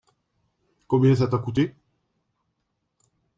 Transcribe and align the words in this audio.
Combien 0.87 1.13
ça 1.13 1.27
t’a 1.27 1.37
coûté? 1.37 1.75